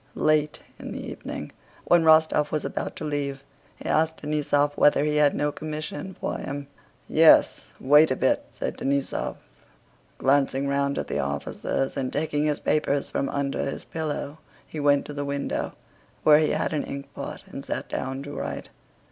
[0.15, 1.51] Late in the evening,
[1.85, 3.43] when Rostóv was about to leave,
[3.77, 6.65] he asked Denísov whether he had no commission for him.
[7.07, 9.35] "Yes, wait a bit," said Denísov,
[10.17, 15.05] glancing round at the officers, and taking his papers from under his pillow he went
[15.05, 15.73] to the window,
[16.23, 18.69] where he had an inkpot, and sat down to write.